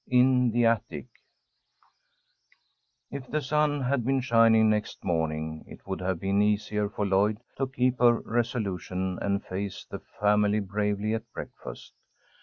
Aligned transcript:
IN 0.07 0.49
THE 0.49 0.65
ATTIC 0.65 1.05
IF 3.11 3.27
the 3.27 3.39
sun 3.39 3.81
had 3.81 4.03
been 4.03 4.19
shining 4.19 4.67
next 4.67 5.03
morning, 5.03 5.63
it 5.67 5.85
would 5.85 6.01
have 6.01 6.19
been 6.19 6.41
easier 6.41 6.89
for 6.89 7.05
Lloyd 7.05 7.37
to 7.57 7.67
keep 7.67 7.99
her 7.99 8.19
resolution, 8.21 9.19
and 9.21 9.45
face 9.45 9.85
the 9.85 9.99
family 10.19 10.59
bravely 10.59 11.13
at 11.13 11.31
breakfast. 11.33 11.93